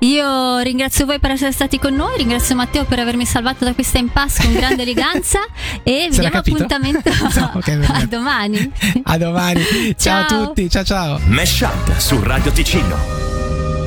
Io 0.00 0.58
ringrazio 0.58 1.06
voi 1.06 1.18
per 1.18 1.32
essere 1.32 1.52
stati 1.52 1.78
con 1.78 1.94
noi, 1.94 2.16
ringrazio 2.16 2.54
Matteo 2.54 2.84
per 2.84 2.98
avermi 3.00 3.24
salvato 3.26 3.64
da 3.64 3.74
questa 3.74 3.98
impasse 3.98 4.42
con 4.44 4.52
grande 4.54 4.82
eleganza 4.82 5.40
e 5.82 6.08
vi 6.10 6.18
diamo 6.18 6.34
capito? 6.34 6.56
appuntamento 6.64 7.10
No, 7.38 7.50
ok, 7.54 7.76
va 7.78 7.86
bene. 7.86 7.86
a 7.86 8.06
domani. 8.06 8.72
A 9.02 9.18
domani. 9.18 9.62
ciao 9.98 10.22
a 10.22 10.26
Ciao. 10.26 10.46
tutti. 10.46 10.70
Ciao 10.70 10.84
ciao. 10.84 11.20
Mesh 11.26 11.60
Up 11.60 11.96
su 11.98 12.22
Radio 12.22 12.52
Ticino. 12.52 13.47